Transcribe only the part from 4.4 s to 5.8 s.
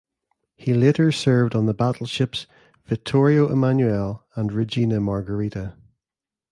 "Regina Margherita".